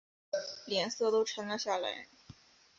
[0.65, 2.07] 脸色都沉了下来